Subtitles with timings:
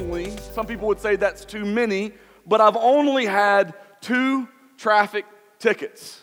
[0.00, 2.12] only, some people would say that's too many,
[2.46, 5.26] but I've only had two traffic
[5.58, 6.22] tickets.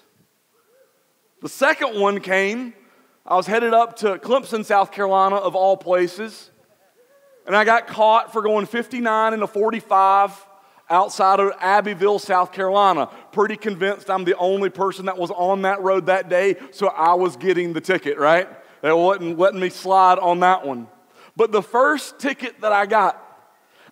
[1.42, 2.74] The second one came,
[3.26, 6.52] I was headed up to Clemson, South Carolina, of all places,
[7.46, 10.48] and I got caught for going 59 and a 45
[10.90, 13.10] outside of Abbeville, South Carolina.
[13.32, 17.14] Pretty convinced I'm the only person that was on that road that day, so I
[17.16, 18.48] was getting the ticket, right?
[18.82, 20.88] They wasn't letting me slide on that one.
[21.36, 23.22] But the first ticket that I got,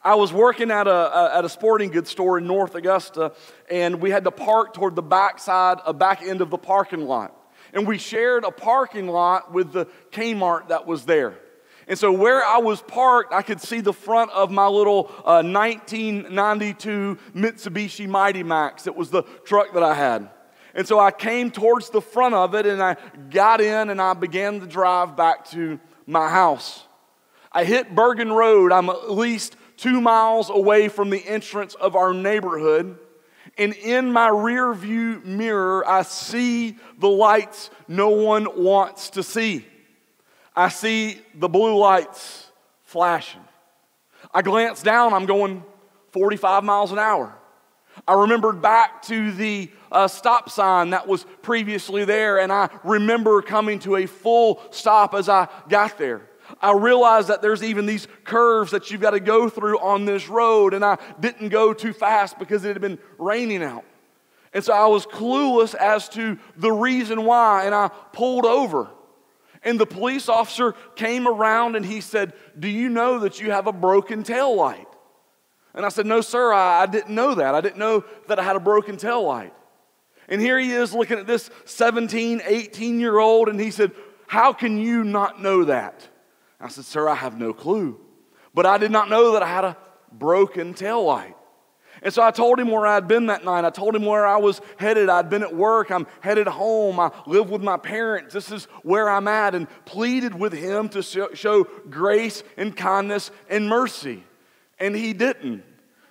[0.04, 3.32] I was working at a, at a sporting goods store in North Augusta,
[3.72, 7.06] and we had to park toward the back side, a back end of the parking
[7.06, 7.34] lot.
[7.72, 11.36] And we shared a parking lot with the Kmart that was there.
[11.88, 15.44] And so, where I was parked, I could see the front of my little uh,
[15.44, 18.88] 1992 Mitsubishi Mighty Max.
[18.88, 20.30] It was the truck that I had.
[20.76, 22.96] And so, I came towards the front of it and I
[23.30, 26.86] got in and I began to drive back to my house.
[27.52, 28.72] I hit Bergen Road.
[28.72, 32.98] I'm at least two miles away from the entrance of our neighborhood.
[33.58, 39.66] And in my rear view mirror, I see the lights no one wants to see.
[40.56, 42.48] I see the blue lights
[42.84, 43.42] flashing.
[44.34, 45.64] I glance down, I'm going
[46.12, 47.36] 45 miles an hour.
[48.08, 53.42] I remembered back to the uh, stop sign that was previously there, and I remember
[53.42, 56.22] coming to a full stop as I got there.
[56.62, 60.30] I realized that there's even these curves that you've got to go through on this
[60.30, 63.86] road, and I didn't go too fast because it had been raining out.
[64.54, 68.88] And so I was clueless as to the reason why, and I pulled over.
[69.64, 73.66] And the police officer came around and he said, Do you know that you have
[73.66, 74.88] a broken tail light?
[75.74, 77.56] And I said, No, sir, I, I didn't know that.
[77.56, 79.54] I didn't know that I had a broken tail light.
[80.28, 83.92] And here he is looking at this 17, 18 year old, and he said,
[84.28, 86.08] How can you not know that?
[86.64, 88.00] I said, Sir, I have no clue.
[88.54, 89.78] But I did not know that I had a
[90.12, 91.36] broken tail light.
[92.02, 93.66] And so I told him where I'd been that night.
[93.66, 95.10] I told him where I was headed.
[95.10, 95.92] I'd been at work.
[95.92, 97.00] I'm headed home.
[97.00, 98.34] I live with my parents.
[98.34, 99.56] This is where I'm at.
[99.56, 104.24] And pleaded with him to show grace and kindness and mercy.
[104.80, 105.64] And he didn't.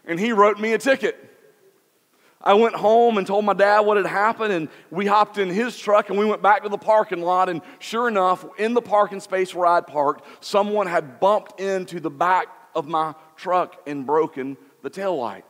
[0.05, 1.32] And he wrote me a ticket.
[2.45, 5.79] I went home and told my dad what had happened, and we hopped in his
[5.79, 7.49] truck and we went back to the parking lot.
[7.49, 12.11] And sure enough, in the parking space where I'd parked, someone had bumped into the
[12.11, 15.45] back of my truck and broken the tail light.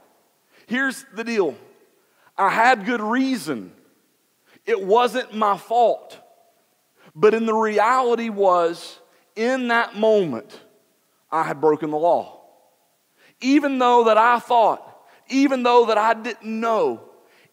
[0.66, 1.56] Here's the deal
[2.36, 3.72] I had good reason,
[4.66, 6.18] it wasn't my fault.
[7.14, 8.98] But in the reality was,
[9.36, 10.58] in that moment,
[11.30, 12.40] I had broken the law.
[13.42, 14.91] Even though that I thought,
[15.28, 17.00] even though that I didn't know,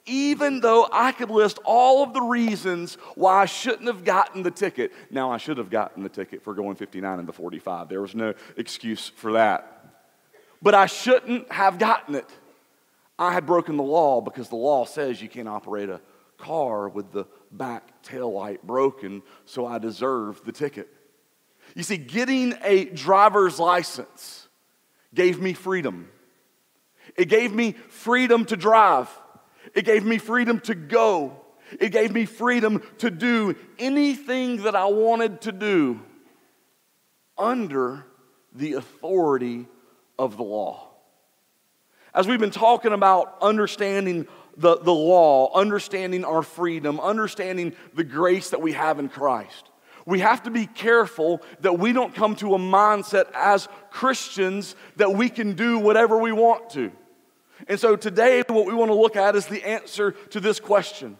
[0.05, 4.51] even though I could list all of the reasons why I shouldn't have gotten the
[4.51, 4.91] ticket.
[5.11, 7.89] Now, I should have gotten the ticket for going 59 and the 45.
[7.89, 9.75] There was no excuse for that.
[10.61, 12.27] But I shouldn't have gotten it.
[13.17, 16.01] I had broken the law because the law says you can't operate a
[16.37, 20.87] car with the back tail light broken, so I deserved the ticket.
[21.75, 24.47] You see, getting a driver's license
[25.13, 26.09] gave me freedom.
[27.19, 29.09] It gave me freedom to drive.
[29.75, 31.35] It gave me freedom to go.
[31.77, 35.99] It gave me freedom to do anything that I wanted to do
[37.37, 38.05] under
[38.55, 39.67] the authority
[40.17, 40.87] of the law.
[42.13, 44.25] As we've been talking about understanding
[44.55, 49.69] the, the law, understanding our freedom, understanding the grace that we have in Christ,
[50.05, 55.13] we have to be careful that we don't come to a mindset as Christians that
[55.13, 56.93] we can do whatever we want to.
[57.67, 61.17] And so today, what we want to look at is the answer to this question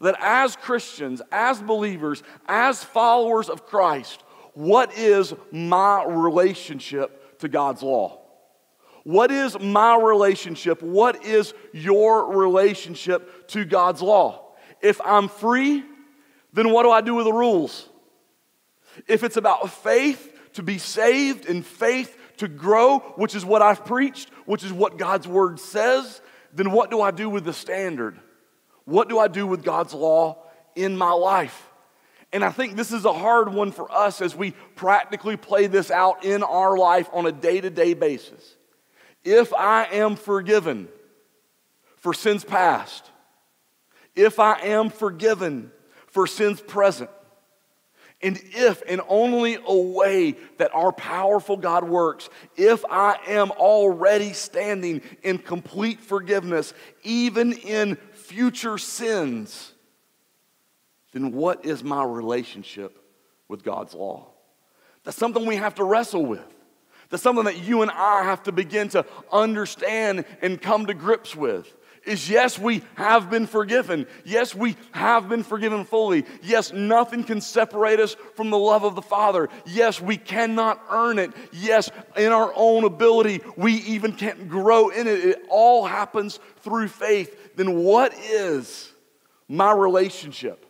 [0.00, 4.22] that as Christians, as believers, as followers of Christ,
[4.54, 8.20] what is my relationship to God's law?
[9.04, 10.82] What is my relationship?
[10.82, 14.52] What is your relationship to God's law?
[14.80, 15.82] If I'm free,
[16.52, 17.88] then what do I do with the rules?
[19.06, 23.84] If it's about faith to be saved in faith to grow, which is what I've
[23.84, 26.20] preached, which is what God's word says,
[26.52, 28.18] then what do I do with the standard?
[28.84, 30.42] What do I do with God's law
[30.74, 31.70] in my life?
[32.32, 35.92] And I think this is a hard one for us as we practically play this
[35.92, 38.56] out in our life on a day to day basis
[39.24, 40.88] if I am forgiven
[41.98, 43.08] for sins past,
[44.16, 45.70] if I am forgiven
[46.08, 47.10] for sins present,
[48.20, 54.32] and if and only a way that our powerful God works, if I am already
[54.32, 56.74] standing in complete forgiveness,
[57.04, 59.72] even in future sins,
[61.12, 62.98] then what is my relationship
[63.46, 64.26] with God's law?
[65.04, 66.54] That's something we have to wrestle with.
[67.10, 71.34] That's something that you and I have to begin to understand and come to grips
[71.34, 71.74] with.
[72.06, 74.06] Is yes, we have been forgiven.
[74.24, 76.24] Yes, we have been forgiven fully.
[76.42, 79.48] Yes, nothing can separate us from the love of the Father.
[79.66, 81.32] Yes, we cannot earn it.
[81.52, 85.24] Yes, in our own ability, we even can't grow in it.
[85.24, 87.56] It all happens through faith.
[87.56, 88.90] Then what is
[89.48, 90.64] my relationship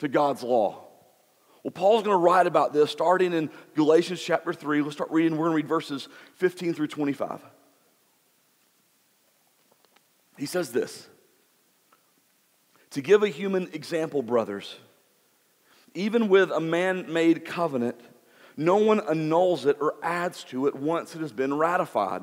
[0.00, 0.84] to God's law?
[1.62, 4.82] Well, Paul's going to write about this starting in Galatians chapter 3.
[4.82, 5.32] Let's start reading.
[5.32, 7.40] We're going to read verses 15 through 25.
[10.40, 11.06] He says this
[12.92, 14.74] To give a human example, brothers,
[15.94, 18.00] even with a man made covenant,
[18.56, 22.22] no one annuls it or adds to it once it has been ratified.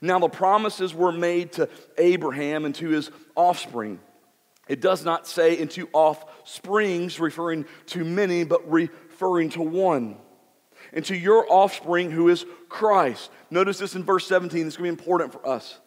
[0.00, 1.68] Now, the promises were made to
[1.98, 4.00] Abraham and to his offspring.
[4.66, 10.16] It does not say into offsprings, referring to many, but referring to one.
[10.92, 13.30] And to your offspring, who is Christ.
[13.50, 14.64] Notice this in verse 17.
[14.64, 15.78] This is going to be important for us.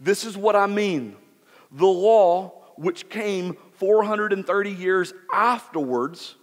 [0.00, 1.16] This is what I mean.
[1.72, 6.36] The law, which came 430 years afterwards,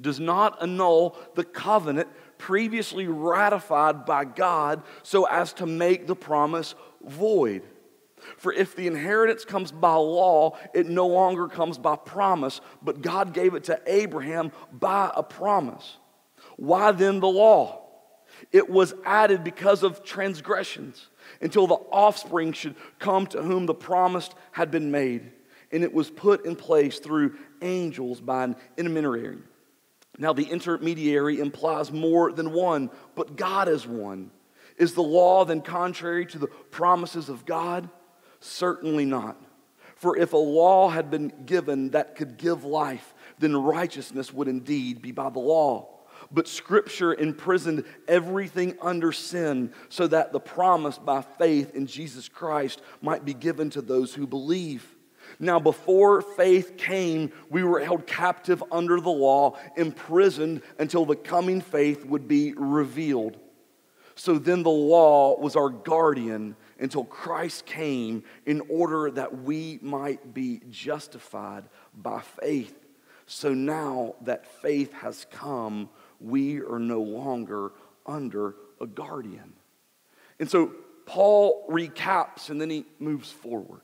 [0.00, 2.08] does not annul the covenant
[2.38, 7.62] previously ratified by God so as to make the promise void.
[8.36, 13.34] For if the inheritance comes by law, it no longer comes by promise, but God
[13.34, 15.98] gave it to Abraham by a promise.
[16.56, 17.82] Why then the law?
[18.52, 21.08] It was added because of transgressions,
[21.40, 25.32] until the offspring should come to whom the promise had been made.
[25.72, 29.38] And it was put in place through angels by an intermediary.
[30.18, 34.30] Now, the intermediary implies more than one, but God is one.
[34.76, 37.88] Is the law then contrary to the promises of God?
[38.40, 39.40] Certainly not.
[39.96, 45.00] For if a law had been given that could give life, then righteousness would indeed
[45.00, 45.93] be by the law.
[46.34, 52.82] But Scripture imprisoned everything under sin so that the promise by faith in Jesus Christ
[53.00, 54.84] might be given to those who believe.
[55.38, 61.60] Now, before faith came, we were held captive under the law, imprisoned until the coming
[61.60, 63.38] faith would be revealed.
[64.16, 70.34] So then the law was our guardian until Christ came in order that we might
[70.34, 71.64] be justified
[71.96, 72.74] by faith.
[73.26, 75.88] So now that faith has come,
[76.24, 77.72] we are no longer
[78.06, 79.52] under a guardian.
[80.38, 80.72] And so
[81.06, 83.82] Paul recaps and then he moves forward.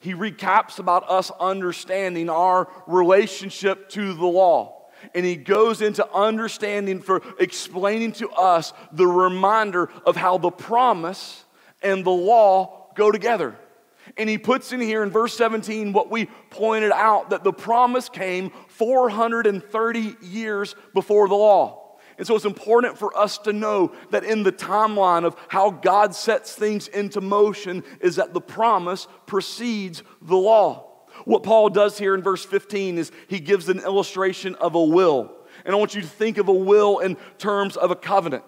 [0.00, 4.80] He recaps about us understanding our relationship to the law
[5.14, 11.44] and he goes into understanding for explaining to us the reminder of how the promise
[11.82, 13.56] and the law go together.
[14.16, 18.08] And he puts in here in verse 17 what we pointed out that the promise
[18.08, 21.98] came 430 years before the law.
[22.18, 26.14] And so it's important for us to know that in the timeline of how God
[26.14, 30.90] sets things into motion is that the promise precedes the law.
[31.24, 35.34] What Paul does here in verse 15 is he gives an illustration of a will.
[35.64, 38.44] And I want you to think of a will in terms of a covenant.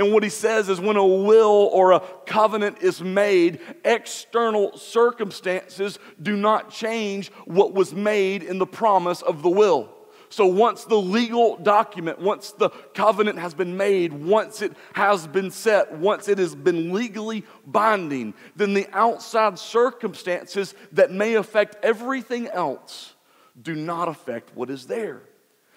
[0.00, 5.98] And what he says is when a will or a covenant is made, external circumstances
[6.22, 9.90] do not change what was made in the promise of the will.
[10.30, 15.50] So once the legal document, once the covenant has been made, once it has been
[15.50, 22.48] set, once it has been legally binding, then the outside circumstances that may affect everything
[22.48, 23.16] else
[23.60, 25.24] do not affect what is there.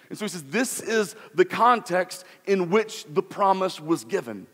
[0.10, 4.48] And so he says, this is the context in which the promise was given.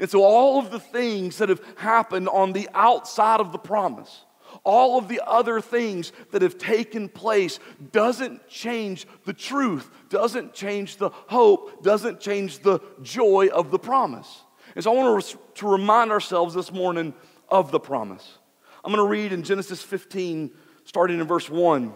[0.00, 4.24] And so all of the things that have happened on the outside of the promise,
[4.62, 7.58] all of the other things that have taken place
[7.92, 14.42] doesn't change the truth, doesn't change the hope, doesn't change the joy of the promise.
[14.74, 17.14] And so I want to remind ourselves this morning
[17.48, 18.38] of the promise.
[18.84, 20.50] I'm going to read in Genesis 15,
[20.84, 21.92] starting in verse 1,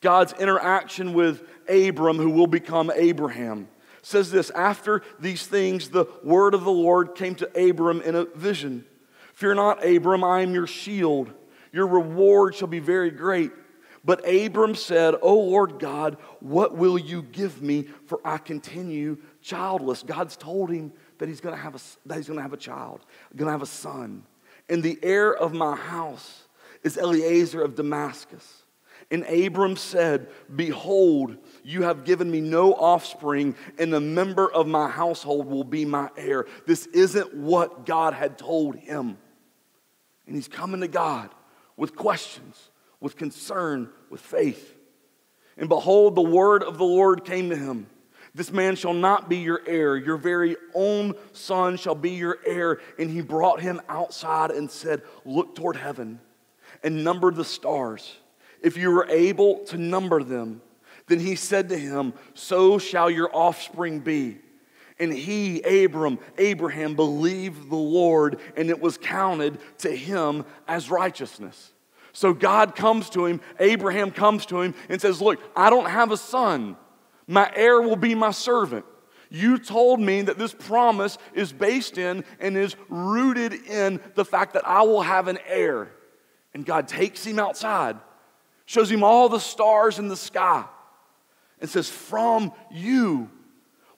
[0.00, 3.68] God's interaction with Abram, who will become Abraham.
[4.02, 8.24] Says this After these things, the word of the Lord came to Abram in a
[8.24, 8.84] vision.
[9.34, 11.32] Fear not, Abram, I am your shield.
[11.72, 13.52] Your reward shall be very great.
[14.04, 17.86] But Abram said, O Lord God, what will you give me?
[18.06, 20.02] For I continue childless.
[20.02, 22.58] God's told him that he's going to have a, that he's going to have a
[22.58, 23.04] child,
[23.36, 24.24] going to have a son.
[24.70, 26.44] And the heir of my house
[26.82, 28.59] is Eliezer of Damascus.
[29.10, 34.88] And Abram said, Behold, you have given me no offspring, and the member of my
[34.88, 36.46] household will be my heir.
[36.66, 39.18] This isn't what God had told him.
[40.26, 41.30] And he's coming to God
[41.76, 44.76] with questions, with concern, with faith.
[45.56, 47.88] And behold, the word of the Lord came to him.
[48.32, 49.96] This man shall not be your heir.
[49.96, 52.80] Your very own son shall be your heir.
[52.96, 56.20] And he brought him outside and said, Look toward heaven
[56.84, 58.19] and number the stars.
[58.62, 60.62] If you were able to number them,
[61.06, 64.38] then he said to him, So shall your offspring be.
[64.98, 71.72] And he, Abram, Abraham, believed the Lord, and it was counted to him as righteousness.
[72.12, 76.10] So God comes to him, Abraham comes to him, and says, Look, I don't have
[76.12, 76.76] a son.
[77.26, 78.84] My heir will be my servant.
[79.30, 84.54] You told me that this promise is based in and is rooted in the fact
[84.54, 85.88] that I will have an heir.
[86.52, 87.96] And God takes him outside,
[88.66, 90.64] shows him all the stars in the sky,
[91.60, 93.28] and says, From you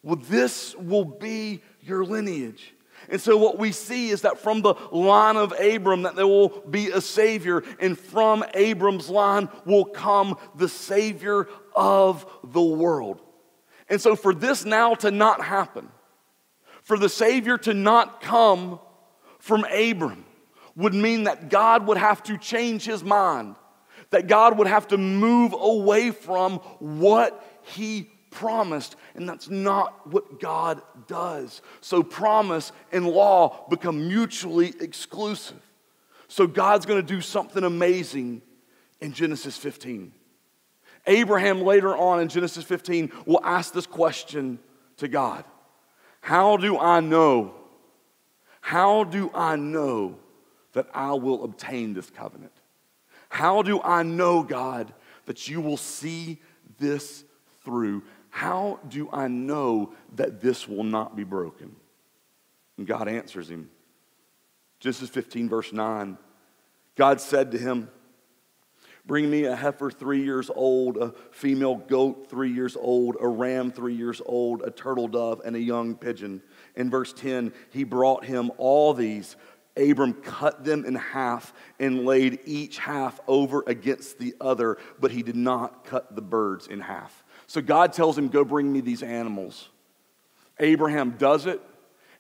[0.02, 2.74] well, this will be your lineage.
[3.08, 6.48] And so, what we see is that from the line of Abram, that there will
[6.48, 13.20] be a Savior, and from Abram's line will come the Savior of the world.
[13.88, 15.88] And so, for this now to not happen,
[16.82, 18.78] for the Savior to not come
[19.38, 20.24] from Abram,
[20.76, 23.56] would mean that God would have to change his mind,
[24.12, 30.38] that God would have to move away from what he promised, and that's not what
[30.38, 31.60] God does.
[31.80, 35.60] So, promise and law become mutually exclusive.
[36.28, 38.42] So, God's going to do something amazing
[39.00, 40.12] in Genesis 15.
[41.06, 44.58] Abraham, later on in Genesis 15, will ask this question
[44.98, 45.44] to God
[46.20, 47.54] How do I know?
[48.60, 50.16] How do I know
[50.74, 52.52] that I will obtain this covenant?
[53.32, 54.92] How do I know, God,
[55.24, 56.38] that you will see
[56.76, 57.24] this
[57.64, 58.02] through?
[58.28, 61.74] How do I know that this will not be broken?
[62.76, 63.70] And God answers him.
[64.80, 66.18] Genesis 15, verse 9.
[66.94, 67.88] God said to him,
[69.06, 73.72] Bring me a heifer three years old, a female goat three years old, a ram
[73.72, 76.42] three years old, a turtle dove, and a young pigeon.
[76.76, 79.36] In verse 10, he brought him all these.
[79.76, 85.22] Abram cut them in half and laid each half over against the other, but he
[85.22, 87.24] did not cut the birds in half.
[87.46, 89.68] So God tells him, Go bring me these animals.
[90.60, 91.60] Abraham does it,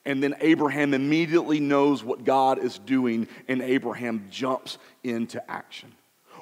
[0.04, 5.92] and then Abraham immediately knows what God is doing, and Abraham jumps into action.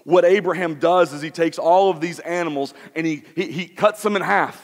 [0.05, 4.03] What Abraham does is he takes all of these animals and he, he, he cuts
[4.03, 4.63] them in half,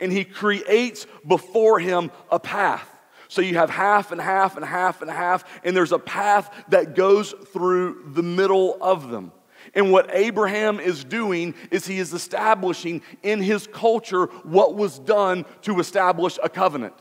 [0.00, 2.88] and he creates before him a path.
[3.36, 6.94] So you have half and half and half and half, and there's a path that
[6.94, 9.30] goes through the middle of them.
[9.74, 15.44] And what Abraham is doing is he is establishing in his culture what was done
[15.62, 16.94] to establish a covenant.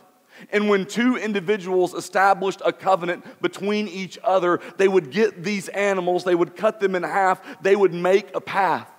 [0.51, 6.25] And when two individuals established a covenant between each other, they would get these animals,
[6.25, 8.91] they would cut them in half, they would make a path.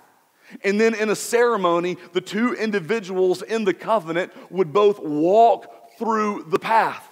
[0.63, 6.45] And then in a ceremony, the two individuals in the covenant would both walk through
[6.49, 7.06] the path,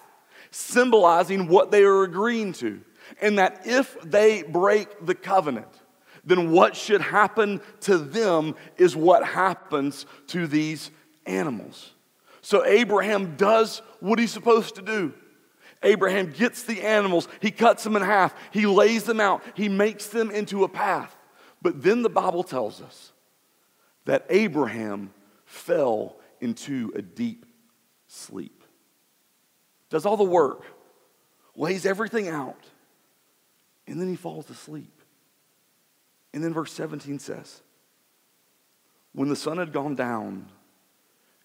[0.55, 2.79] symbolizing what they are agreeing to.
[3.21, 5.67] And that if they break the covenant,
[6.24, 10.91] then what should happen to them is what happens to these
[11.25, 11.91] animals.
[12.41, 15.13] So Abraham does what he's supposed to do.
[15.83, 20.07] Abraham gets the animals, he cuts them in half, he lays them out, he makes
[20.07, 21.15] them into a path.
[21.62, 23.12] But then the Bible tells us
[24.05, 27.45] that Abraham fell into a deep
[28.07, 28.64] sleep.
[29.96, 30.66] Does all the work,
[31.56, 32.60] lays everything out,
[33.88, 34.92] and then he falls asleep.
[36.34, 37.62] And then verse 17 says,
[39.14, 40.48] When the sun had gone down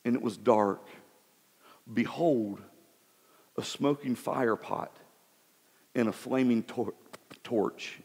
[0.04, 0.84] and it was dark,
[1.94, 2.60] behold,
[3.56, 4.96] a smoking fire pot
[5.94, 6.94] and a flaming tor-
[7.44, 8.00] torch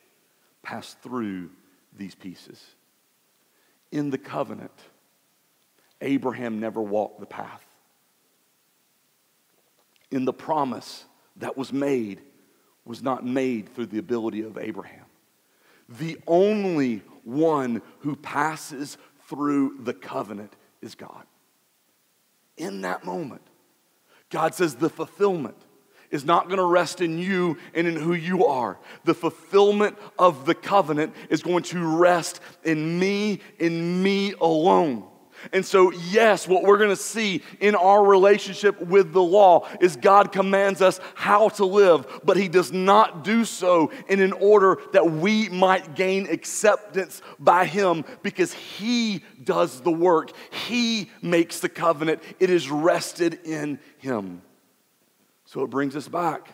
[0.62, 1.50] passed through
[1.98, 2.64] these pieces.
[3.92, 4.80] In the covenant,
[6.02, 7.66] Abraham never walked the path.
[10.16, 11.06] In the promise
[11.36, 12.22] that was made,
[12.86, 15.06] was not made through the ability of Abraham
[15.88, 21.26] the only one who passes through the covenant is God.
[22.58, 23.42] In that moment,
[24.30, 25.58] God says the fulfillment
[26.12, 28.80] is not going to rest in you and in who you are.
[29.04, 35.08] The fulfillment of the covenant is going to rest in me, in me alone.
[35.52, 39.96] And so, yes, what we're going to see in our relationship with the law is
[39.96, 44.78] God commands us how to live, but He does not do so in an order
[44.94, 50.32] that we might gain acceptance by Him because He does the work.
[50.68, 54.42] He makes the covenant, it is rested in Him.
[55.46, 56.50] So it brings us back.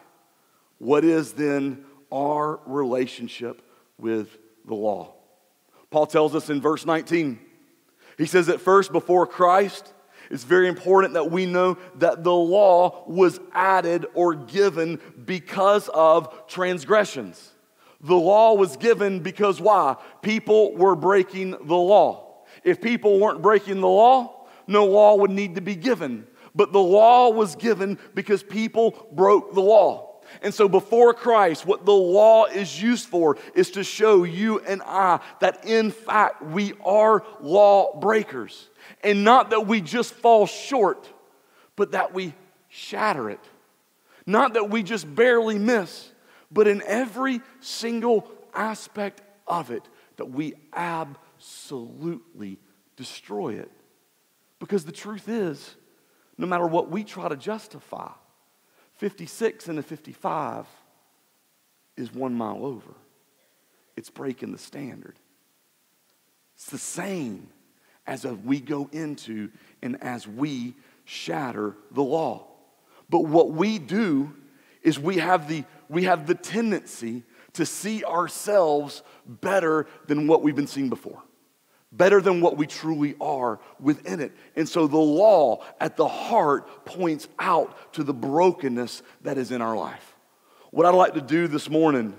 [0.78, 3.62] What is then our relationship
[3.98, 5.14] with the law?
[5.92, 7.40] Paul tells us in verse 19
[8.22, 9.94] he says that first, before Christ,
[10.30, 16.48] it's very important that we know that the law was added or given because of
[16.48, 17.50] transgressions.
[18.00, 19.96] The law was given because why?
[20.22, 22.44] People were breaking the law.
[22.64, 26.28] If people weren't breaking the law, no law would need to be given.
[26.54, 30.11] But the law was given because people broke the law.
[30.42, 34.82] And so, before Christ, what the law is used for is to show you and
[34.86, 38.70] I that in fact we are law breakers.
[39.04, 41.08] And not that we just fall short,
[41.76, 42.34] but that we
[42.70, 43.40] shatter it.
[44.26, 46.12] Not that we just barely miss,
[46.52, 49.84] but in every single aspect of it,
[50.18, 52.60] that we absolutely
[52.96, 53.72] destroy it.
[54.60, 55.76] Because the truth is,
[56.38, 58.12] no matter what we try to justify,
[59.02, 60.68] 56 and the 55
[61.98, 62.94] is one mile over.
[63.98, 65.18] It's breaking the standard.
[66.54, 67.48] It's the same
[68.06, 69.50] as we go into
[69.82, 72.46] and as we shatter the law.
[73.10, 74.36] But what we do
[74.84, 80.56] is we have the, we have the tendency to see ourselves better than what we've
[80.56, 81.24] been seeing before,
[81.92, 84.32] better than what we truly are within it.
[84.56, 89.62] And so the law at the heart points out to the brokenness that is in
[89.62, 90.16] our life.
[90.72, 92.16] What I'd like to do this morning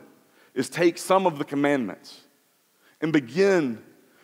[0.55, 2.21] is take some of the commandments
[3.01, 3.83] and begin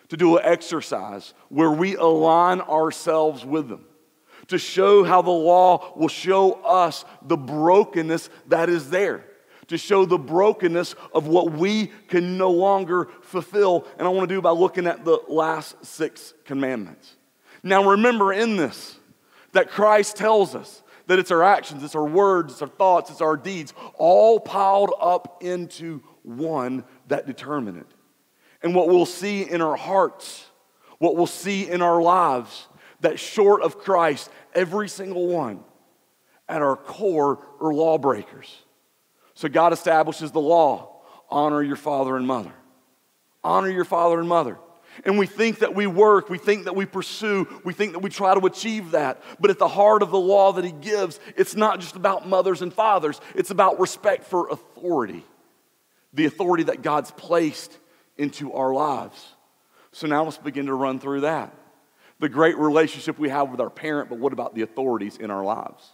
[0.09, 3.85] to do an exercise where we align ourselves with them
[4.47, 9.23] to show how the law will show us the brokenness that is there,
[9.69, 13.87] to show the brokenness of what we can no longer fulfill.
[13.97, 17.15] And I want to do by looking at the last six commandments.
[17.63, 18.97] Now, remember in this
[19.53, 23.21] that Christ tells us that it's our actions, it's our words, it's our thoughts, it's
[23.21, 27.87] our deeds, all piled up into one that determine it.
[28.61, 30.45] And what we'll see in our hearts,
[30.97, 32.67] what we'll see in our lives,
[33.01, 35.63] that short of Christ, every single one
[36.47, 38.63] at our core are lawbreakers.
[39.39, 40.97] So God establishes the law
[41.29, 42.51] honor your father and mother.
[43.41, 44.57] Honor your father and mother.
[45.05, 48.09] And we think that we work, we think that we pursue, we think that we
[48.09, 49.23] try to achieve that.
[49.39, 52.61] But at the heart of the law that he gives, it's not just about mothers
[52.61, 55.23] and fathers, it's about respect for authority,
[56.11, 57.77] the authority that God's placed
[58.17, 59.35] into our lives.
[59.93, 61.55] So now let's begin to run through that.
[62.19, 65.45] The great relationship we have with our parent, but what about the authorities in our
[65.45, 65.91] lives?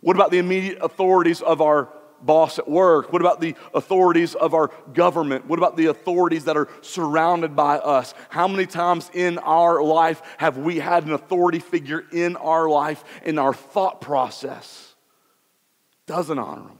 [0.00, 1.88] What about the immediate authorities of our
[2.20, 3.12] boss at work?
[3.12, 5.46] What about the authorities of our government?
[5.46, 8.14] What about the authorities that are surrounded by us?
[8.28, 13.04] How many times in our life have we had an authority figure in our life
[13.24, 14.94] in our thought process
[16.06, 16.78] doesn't honor them?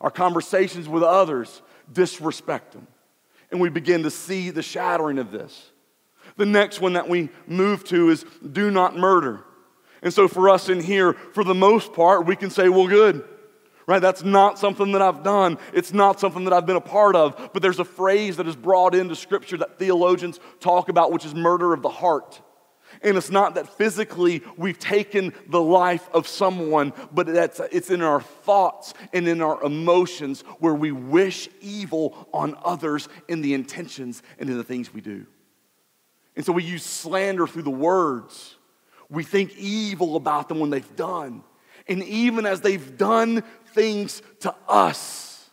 [0.00, 2.86] Our conversations with others disrespect them.
[3.50, 5.70] And we begin to see the shattering of this.
[6.36, 9.44] The next one that we move to is do not murder.
[10.02, 13.24] And so for us in here, for the most part, we can say, well, good.
[13.88, 14.02] Right?
[14.02, 15.56] That's not something that I've done.
[15.72, 17.50] It's not something that I've been a part of.
[17.54, 21.34] But there's a phrase that is brought into Scripture that theologians talk about, which is
[21.34, 22.38] murder of the heart.
[23.00, 28.02] And it's not that physically we've taken the life of someone, but that's, it's in
[28.02, 34.22] our thoughts and in our emotions where we wish evil on others in the intentions
[34.38, 35.26] and in the things we do.
[36.36, 38.54] And so we use slander through the words.
[39.08, 41.42] We think evil about them when they've done.
[41.88, 43.42] And even as they've done
[43.74, 45.50] things to us,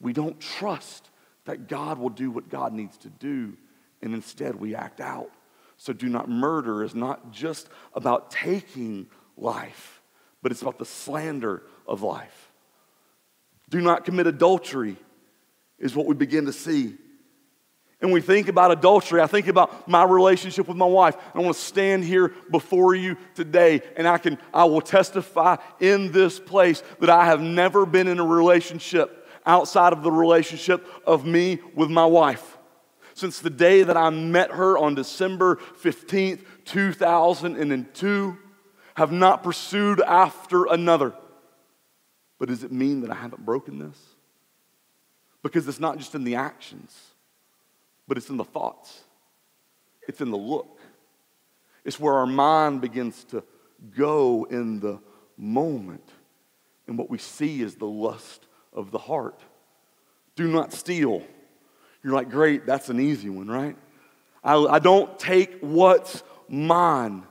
[0.00, 1.08] we don't trust
[1.44, 3.56] that God will do what God needs to do.
[4.02, 5.30] And instead we act out.
[5.76, 10.02] So, do not murder is not just about taking life,
[10.42, 12.50] but it's about the slander of life.
[13.70, 14.96] Do not commit adultery
[15.78, 16.96] is what we begin to see.
[18.00, 19.20] And we think about adultery.
[19.20, 21.16] I think about my relationship with my wife.
[21.34, 26.12] I want to stand here before you today and I can I will testify in
[26.12, 31.24] this place that I have never been in a relationship outside of the relationship of
[31.24, 32.58] me with my wife
[33.18, 38.38] since the day that I met her on December 15th, 2002,
[38.94, 41.12] have not pursued after another.
[42.38, 43.98] But does it mean that I haven't broken this?
[45.42, 46.96] Because it's not just in the actions,
[48.08, 49.04] but it's in the thoughts,
[50.08, 50.80] it's in the look.
[51.84, 53.42] It's where our mind begins to
[53.96, 54.98] go in the
[55.36, 56.06] moment.
[56.86, 59.40] And what we see is the lust of the heart.
[60.36, 61.22] Do not steal.
[62.02, 63.76] You're like, great, that's an easy one, right?
[64.42, 67.24] I, I don't take what's mine.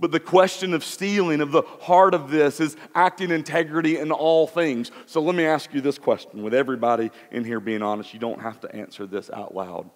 [0.00, 4.46] But the question of stealing, of the heart of this, is acting integrity in all
[4.46, 4.90] things.
[5.06, 8.12] So let me ask you this question with everybody in here being honest.
[8.12, 9.88] You don't have to answer this out loud.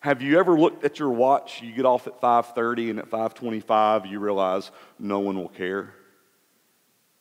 [0.00, 1.62] Have you ever looked at your watch?
[1.62, 5.94] You get off at 5:30 and at 5:25 you realize no one will care.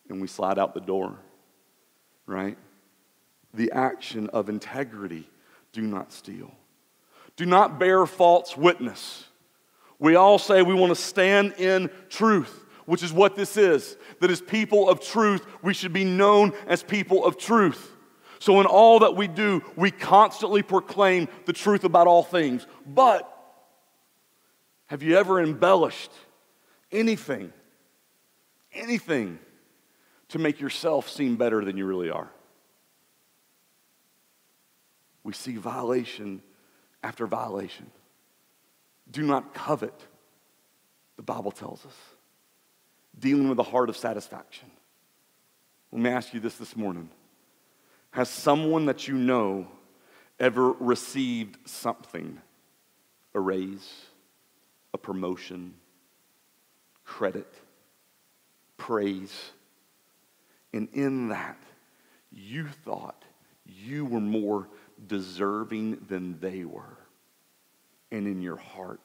[0.09, 1.17] And we slide out the door.
[2.25, 2.57] Right?
[3.53, 5.29] The action of integrity,
[5.71, 6.51] do not steal.
[7.35, 9.25] Do not bear false witness.
[9.99, 13.97] We all say we want to stand in truth, which is what this is.
[14.19, 17.94] That as people of truth, we should be known as people of truth.
[18.39, 22.67] So, in all that we do, we constantly proclaim the truth about all things.
[22.85, 23.31] But
[24.87, 26.11] have you ever embellished
[26.91, 27.51] anything,
[28.73, 29.39] anything,
[30.29, 32.29] to make yourself seem better than you really are?
[35.23, 36.41] We see violation
[37.03, 37.89] after violation.
[39.09, 39.93] Do not covet,
[41.15, 41.95] the Bible tells us.
[43.17, 44.69] Dealing with a heart of satisfaction.
[45.91, 47.09] Let me ask you this this morning.
[48.15, 49.67] Has someone that you know
[50.39, 52.41] ever received something?
[53.33, 53.91] A raise,
[54.93, 55.73] a promotion,
[57.03, 57.53] credit,
[58.77, 59.51] praise.
[60.71, 61.61] And in that,
[62.31, 63.21] you thought
[63.65, 64.69] you were more
[65.07, 66.97] deserving than they were.
[68.13, 69.01] And in your heart,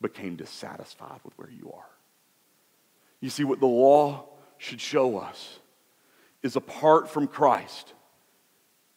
[0.00, 1.90] became dissatisfied with where you are.
[3.20, 4.26] You see, what the law
[4.58, 5.58] should show us
[6.44, 7.94] is apart from Christ,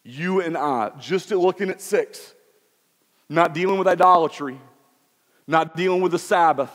[0.04, 2.34] you and I, just at looking at six,
[3.30, 4.60] not dealing with idolatry,
[5.48, 6.72] not dealing with the Sabbath,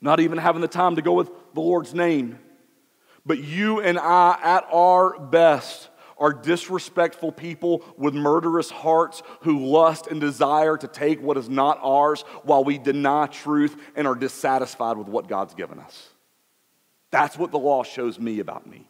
[0.00, 2.38] not even having the time to go with the Lord's name,
[3.24, 10.06] but you and I, at our best, are disrespectful people with murderous hearts who lust
[10.06, 14.96] and desire to take what is not ours while we deny truth and are dissatisfied
[14.96, 16.08] with what God's given us.
[17.10, 18.88] That's what the law shows me about me.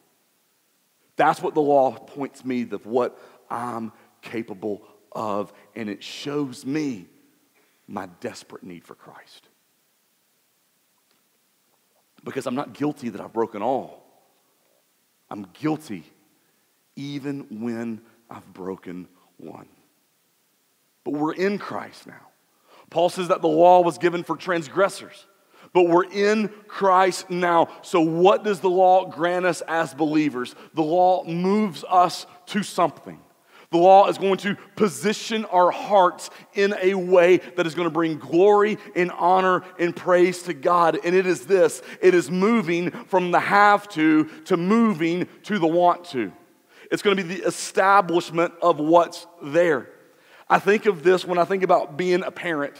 [1.17, 3.19] That's what the law points me of what
[3.51, 7.07] I'm capable of, and it shows me
[7.89, 9.49] my desperate need for Christ.
[12.25, 14.05] Because I'm not guilty that I've broken all.
[15.31, 16.05] I'm guilty
[16.97, 18.01] even when
[18.31, 19.69] I've broken one.
[21.05, 22.27] But we're in Christ now.
[22.91, 25.27] Paul says that the law was given for transgressors,
[25.73, 27.69] but we're in Christ now.
[27.83, 30.55] So, what does the law grant us as believers?
[30.75, 33.21] The law moves us to something.
[33.71, 37.93] The law is going to position our hearts in a way that is going to
[37.93, 40.99] bring glory and honor and praise to God.
[41.05, 45.67] And it is this it is moving from the have to to moving to the
[45.67, 46.33] want to.
[46.91, 49.91] It's going to be the establishment of what's there.
[50.49, 52.77] I think of this when I think about being a parent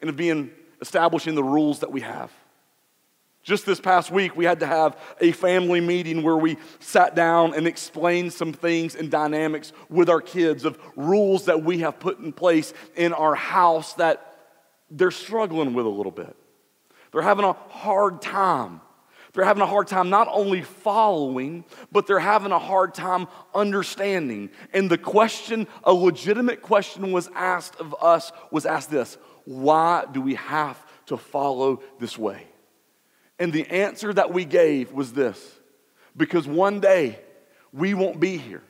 [0.00, 0.50] and of being
[0.80, 2.30] establishing the rules that we have.
[3.42, 7.54] Just this past week, we had to have a family meeting where we sat down
[7.54, 12.18] and explained some things and dynamics with our kids of rules that we have put
[12.18, 14.36] in place in our house that
[14.90, 16.36] they're struggling with a little bit.
[17.12, 18.82] They're having a hard time
[19.32, 24.50] they're having a hard time not only following, but they're having a hard time understanding.
[24.72, 30.20] And the question, a legitimate question was asked of us, was asked this why do
[30.20, 32.46] we have to follow this way?
[33.38, 35.58] And the answer that we gave was this
[36.16, 37.18] because one day
[37.72, 38.62] we won't be here.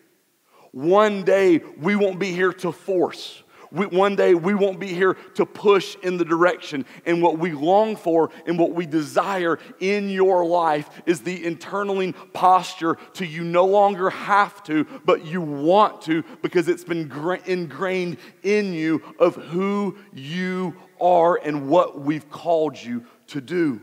[0.72, 3.42] One day we won't be here to force.
[3.72, 6.84] We, one day we won't be here to push in the direction.
[7.06, 12.14] And what we long for and what we desire in your life is the internaling
[12.32, 17.40] posture to you no longer have to, but you want to because it's been gra-
[17.46, 23.80] ingrained in you of who you are and what we've called you to do.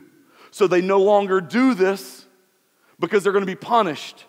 [0.52, 2.26] So they no longer do this
[3.00, 4.26] because they're going to be punished.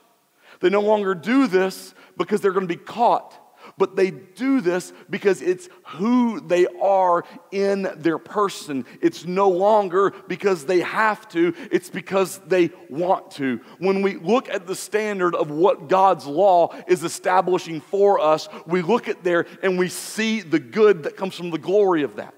[0.60, 3.38] They no longer do this because they're going to be caught
[3.78, 8.84] but they do this because it's who they are in their person.
[9.00, 13.60] It's no longer because they have to, it's because they want to.
[13.78, 18.82] When we look at the standard of what God's law is establishing for us, we
[18.82, 22.34] look at there and we see the good that comes from the glory of that.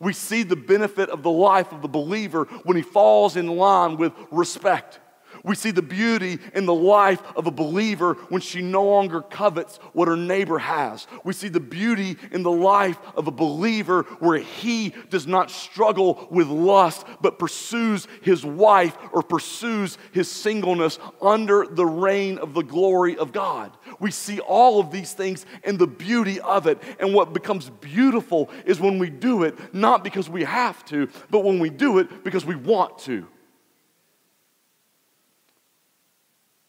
[0.00, 3.96] We see the benefit of the life of the believer when he falls in line
[3.96, 5.00] with respect
[5.44, 9.76] we see the beauty in the life of a believer when she no longer covets
[9.92, 11.06] what her neighbor has.
[11.22, 16.26] We see the beauty in the life of a believer where he does not struggle
[16.30, 22.62] with lust, but pursues his wife or pursues his singleness under the reign of the
[22.62, 23.76] glory of God.
[24.00, 26.78] We see all of these things and the beauty of it.
[26.98, 31.44] And what becomes beautiful is when we do it, not because we have to, but
[31.44, 33.26] when we do it because we want to.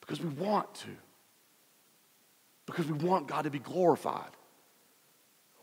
[0.06, 0.90] Because we want to.
[2.66, 4.30] Because we want God to be glorified.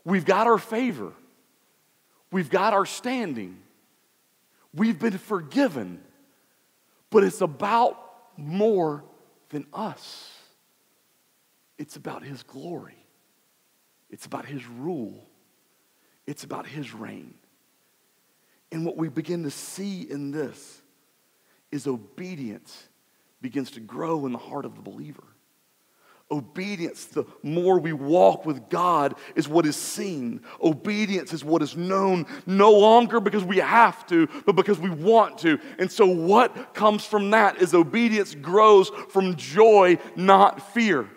[0.03, 1.13] We've got our favor.
[2.31, 3.57] We've got our standing.
[4.73, 6.01] We've been forgiven.
[7.09, 7.99] But it's about
[8.37, 9.03] more
[9.49, 10.31] than us.
[11.77, 12.97] It's about His glory.
[14.09, 15.25] It's about His rule.
[16.25, 17.33] It's about His reign.
[18.71, 20.81] And what we begin to see in this
[21.71, 22.87] is obedience
[23.43, 25.25] begins to grow in the heart of the believer.
[26.31, 30.41] Obedience, the more we walk with God, is what is seen.
[30.63, 35.37] Obedience is what is known no longer because we have to, but because we want
[35.39, 35.59] to.
[35.77, 41.07] And so, what comes from that is obedience grows from joy, not fear.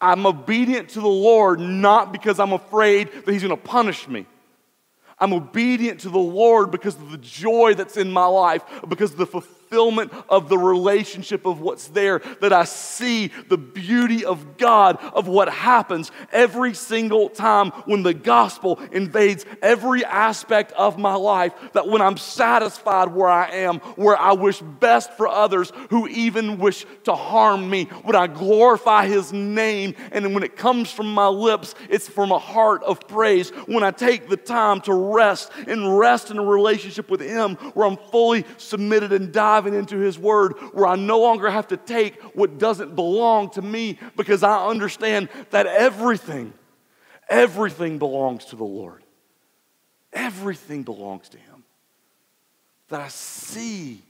[0.00, 4.26] I'm obedient to the Lord not because I'm afraid that He's going to punish me.
[5.20, 9.18] I'm obedient to the Lord because of the joy that's in my life, because of
[9.18, 14.58] the fulfillment fulfillment of the relationship of what's there, that I see the beauty of
[14.58, 21.14] God, of what happens every single time when the gospel invades every aspect of my
[21.14, 21.54] life.
[21.72, 26.58] That when I'm satisfied where I am, where I wish best for others who even
[26.58, 31.28] wish to harm me, when I glorify His name, and when it comes from my
[31.28, 33.50] lips, it's from a heart of praise.
[33.66, 37.86] When I take the time to rest and rest in a relationship with Him where
[37.86, 41.76] I'm fully submitted and dive diving into His Word where I no longer have to
[41.76, 46.52] take what doesn't belong to me because I understand that everything,
[47.28, 49.04] everything belongs to the Lord.
[50.12, 51.64] Everything belongs to Him.
[52.88, 54.02] That I see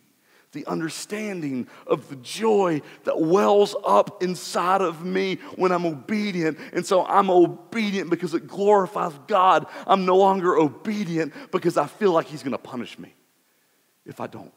[0.52, 6.58] the understanding of the joy that wells up inside of me when I'm obedient.
[6.72, 9.66] And so I'm obedient because it glorifies God.
[9.86, 13.14] I'm no longer obedient because I feel like He's going to punish me
[14.04, 14.52] if I don't.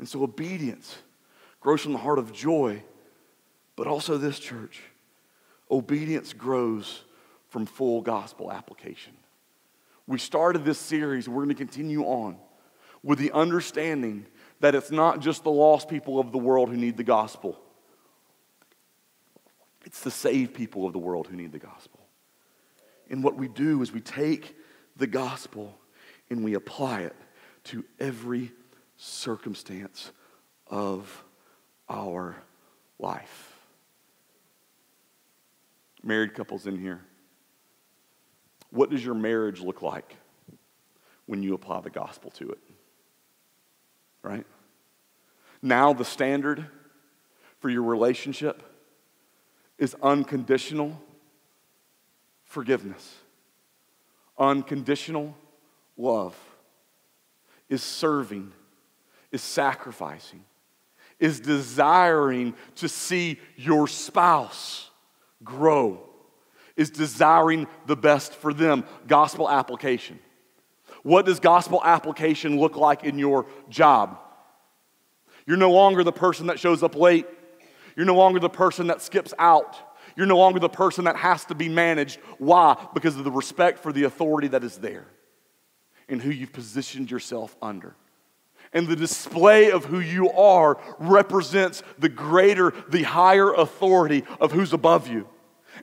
[0.00, 0.96] And so obedience
[1.60, 2.82] grows from the heart of joy,
[3.76, 4.80] but also this church.
[5.70, 7.04] Obedience grows
[7.50, 9.12] from full gospel application.
[10.06, 12.38] We started this series, we're going to continue on
[13.02, 14.24] with the understanding
[14.60, 17.60] that it's not just the lost people of the world who need the gospel,
[19.84, 22.00] it's the saved people of the world who need the gospel.
[23.10, 24.56] And what we do is we take
[24.96, 25.78] the gospel
[26.30, 27.16] and we apply it
[27.64, 28.52] to every
[29.00, 30.12] circumstance
[30.66, 31.24] of
[31.88, 32.36] our
[32.98, 33.56] life.
[36.02, 37.00] Married couples in here,
[38.70, 40.16] what does your marriage look like
[41.24, 42.58] when you apply the gospel to it?
[44.22, 44.46] Right?
[45.62, 46.66] Now, the standard
[47.58, 48.62] for your relationship
[49.78, 51.00] is unconditional
[52.44, 53.14] forgiveness,
[54.38, 55.34] unconditional
[55.96, 56.36] love,
[57.70, 58.52] is serving
[59.32, 60.44] is sacrificing,
[61.18, 64.90] is desiring to see your spouse
[65.44, 66.02] grow,
[66.76, 68.84] is desiring the best for them.
[69.06, 70.18] Gospel application.
[71.02, 74.18] What does gospel application look like in your job?
[75.46, 77.26] You're no longer the person that shows up late.
[77.96, 79.76] You're no longer the person that skips out.
[80.16, 82.20] You're no longer the person that has to be managed.
[82.38, 82.76] Why?
[82.94, 85.06] Because of the respect for the authority that is there
[86.08, 87.94] and who you've positioned yourself under
[88.72, 94.72] and the display of who you are represents the greater, the higher authority of who's
[94.72, 95.28] above you.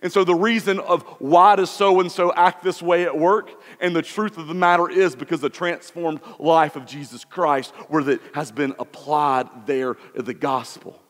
[0.01, 3.49] And so the reason of why does so and so act this way at work,
[3.81, 8.03] and the truth of the matter is because the transformed life of Jesus Christ, where
[8.03, 11.01] that has been applied there in the gospel.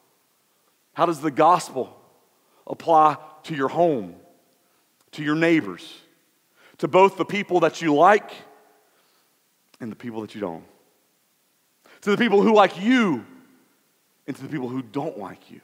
[0.93, 1.99] How does the gospel
[2.65, 4.15] apply to your home,
[5.11, 6.01] to your neighbors,
[6.77, 8.31] to both the people that you like
[9.79, 10.63] and the people that you don't?
[12.07, 13.25] To the people who like you
[14.27, 15.59] and to the people who don't like you.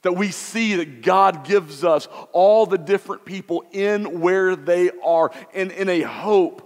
[0.00, 5.30] That we see that God gives us all the different people in where they are
[5.52, 6.62] and in a hope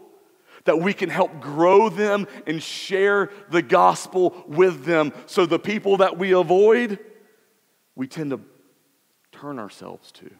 [0.62, 5.12] that we can help grow them and share the gospel with them.
[5.26, 7.00] So the people that we avoid,
[7.96, 8.40] we tend to
[9.32, 10.30] turn ourselves to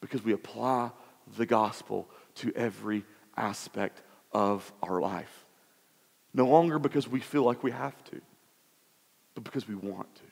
[0.00, 0.92] because we apply
[1.36, 3.04] the gospel to every
[3.36, 4.00] aspect
[4.32, 5.44] of our life.
[6.34, 8.20] No longer because we feel like we have to,
[9.34, 10.22] but because we want to.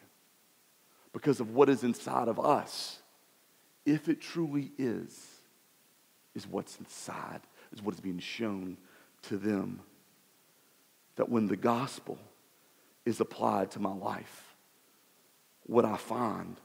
[1.12, 2.98] Because of what is inside of us,
[3.86, 5.26] if it truly is,
[6.34, 7.40] is what's inside,
[7.72, 8.76] is what is being shown
[9.22, 9.80] to them.
[11.16, 12.18] That when the gospel
[13.06, 14.56] is applied to my life,
[15.62, 16.56] what I find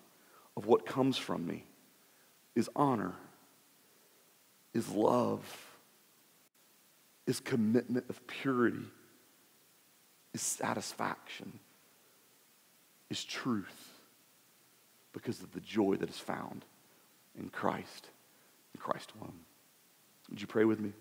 [0.58, 1.64] of what comes from me
[2.56, 3.14] is honor,
[4.74, 5.46] is love,
[7.26, 8.84] is commitment of purity
[10.34, 11.60] is satisfaction,
[13.10, 14.00] is truth,
[15.14, 16.64] because of the joy that is found
[17.38, 18.08] in Christ,
[18.74, 19.40] in Christ alone.
[20.30, 20.94] Would you pray with me?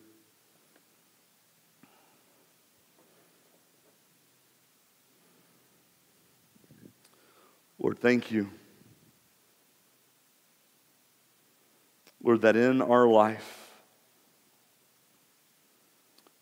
[7.79, 8.51] Lord, thank you.
[12.23, 13.71] Lord, that in our life,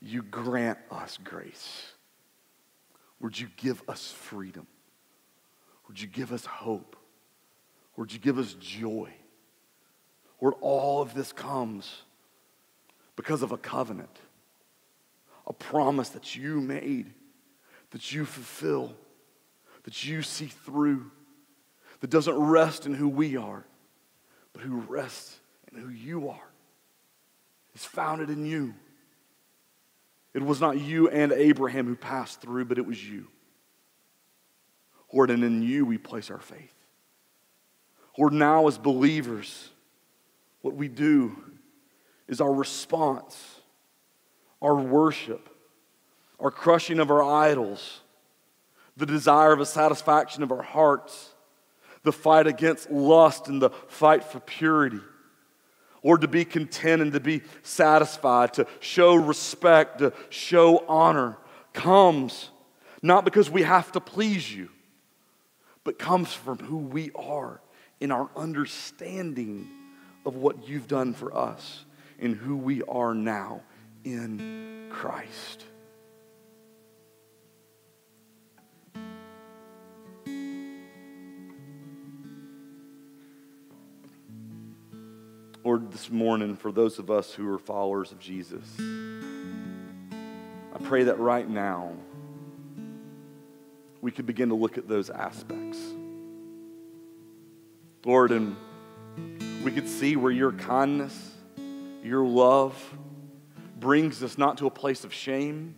[0.01, 1.93] you grant us grace.
[3.21, 4.67] Would you give us freedom?
[5.89, 6.97] Would you give us hope?
[7.97, 9.11] Would you give us joy?
[10.41, 12.03] Lord, all of this comes
[13.17, 14.21] because of a covenant,
[15.47, 17.13] a promise that you made,
[17.91, 18.95] that you fulfill,
[19.83, 21.11] that you see through,
[22.01, 23.65] that doesn't rest in who we are,
[24.53, 25.41] but who rests
[25.73, 26.49] in who you are.
[27.75, 28.75] It's founded in you.
[30.39, 33.27] It was not you and Abraham who passed through, but it was you.
[35.13, 36.77] Lord, and in you we place our faith.
[38.17, 39.71] Lord, now as believers,
[40.63, 41.37] what we do
[42.29, 43.57] is our response,
[44.63, 45.49] our worship,
[46.39, 48.03] our crushing of our idols,
[48.97, 51.31] the desire of a satisfaction of our hearts,
[52.05, 55.01] the fight against lust and the fight for purity
[56.09, 61.37] or to be content and to be satisfied, to show respect, to show honor,
[61.75, 62.49] comes
[63.03, 64.71] not because we have to please you,
[65.85, 67.61] but comes from who we are
[68.01, 69.69] in our understanding
[70.25, 71.85] of what you've done for us
[72.19, 73.61] and who we are now
[74.03, 75.63] in Christ.
[85.69, 91.19] Lord, this morning, for those of us who are followers of Jesus, I pray that
[91.19, 91.93] right now
[94.01, 95.79] we could begin to look at those aspects.
[98.03, 98.57] Lord, and
[99.63, 101.33] we could see where your kindness,
[102.03, 102.75] your love
[103.79, 105.75] brings us not to a place of shame,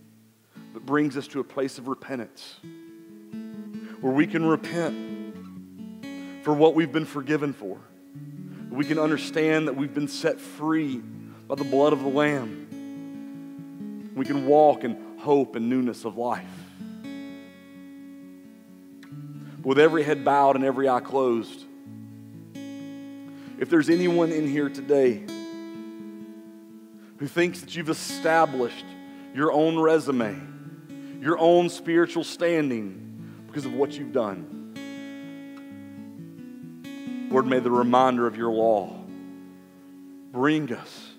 [0.72, 2.60] but brings us to a place of repentance,
[4.00, 5.34] where we can repent
[6.44, 7.80] for what we've been forgiven for
[8.70, 11.02] we can understand that we've been set free
[11.48, 14.12] by the blood of the Lamb.
[14.14, 16.46] We can walk in hope and newness of life.
[19.62, 21.64] With every head bowed and every eye closed,
[23.58, 25.22] if there's anyone in here today
[27.18, 28.86] who thinks that you've established
[29.34, 30.40] your own resume,
[31.20, 34.59] your own spiritual standing because of what you've done,
[37.30, 38.92] Lord, may the reminder of your law
[40.32, 41.10] bring us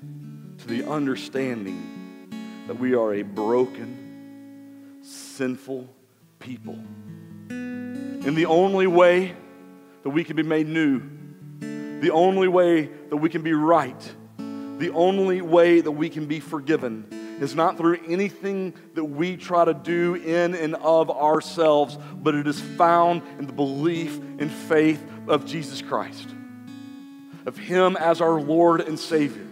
[0.58, 2.28] to the understanding
[2.68, 5.88] that we are a broken, sinful
[6.40, 6.78] people.
[7.50, 9.34] And the only way
[10.04, 11.02] that we can be made new,
[12.02, 16.42] the only way that we can be right, the only way that we can be
[16.42, 17.06] forgiven
[17.40, 22.48] is not through anything that we try to do in and of ourselves, but it
[22.48, 26.30] is found in the belief and faith of Jesus Christ,
[27.46, 29.48] of Him as our Lord and Savior.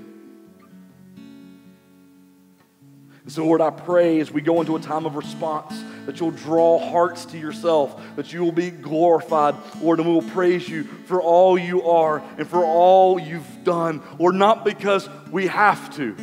[3.29, 6.31] And so, Lord, I pray as we go into a time of response that you'll
[6.31, 9.53] draw hearts to yourself, that you will be glorified,
[9.83, 14.01] Lord, and we will praise you for all you are and for all you've done.
[14.17, 16.15] Lord, not because we have to,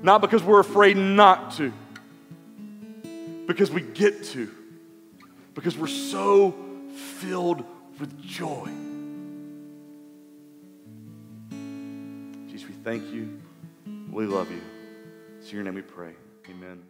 [0.00, 1.72] not because we're afraid not to,
[3.48, 4.48] because we get to,
[5.54, 6.54] because we're so
[7.16, 7.64] filled
[7.98, 8.68] with joy.
[12.50, 13.40] Jesus, we thank you.
[14.10, 14.62] We love you.
[15.38, 16.14] It's your name we pray.
[16.48, 16.82] Amen.